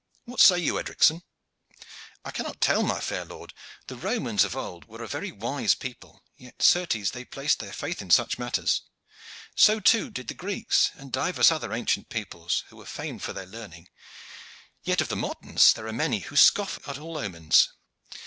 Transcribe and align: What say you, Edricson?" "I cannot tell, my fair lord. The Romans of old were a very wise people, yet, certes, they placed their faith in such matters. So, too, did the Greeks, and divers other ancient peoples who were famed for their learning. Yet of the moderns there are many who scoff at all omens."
What 0.25 0.39
say 0.39 0.57
you, 0.57 0.79
Edricson?" 0.79 1.21
"I 2.25 2.31
cannot 2.31 2.59
tell, 2.59 2.81
my 2.81 2.99
fair 2.99 3.23
lord. 3.23 3.53
The 3.85 3.95
Romans 3.95 4.43
of 4.43 4.55
old 4.55 4.85
were 4.85 5.03
a 5.03 5.07
very 5.07 5.31
wise 5.31 5.75
people, 5.75 6.23
yet, 6.37 6.63
certes, 6.63 7.11
they 7.11 7.23
placed 7.23 7.59
their 7.59 7.71
faith 7.71 8.01
in 8.01 8.09
such 8.09 8.39
matters. 8.39 8.81
So, 9.55 9.79
too, 9.79 10.09
did 10.09 10.27
the 10.27 10.33
Greeks, 10.33 10.89
and 10.95 11.11
divers 11.11 11.51
other 11.51 11.71
ancient 11.71 12.09
peoples 12.09 12.63
who 12.69 12.77
were 12.77 12.85
famed 12.87 13.21
for 13.21 13.33
their 13.33 13.45
learning. 13.45 13.89
Yet 14.83 15.01
of 15.01 15.09
the 15.09 15.15
moderns 15.15 15.71
there 15.71 15.85
are 15.85 15.93
many 15.93 16.21
who 16.21 16.35
scoff 16.35 16.79
at 16.87 16.97
all 16.97 17.15
omens." 17.15 17.69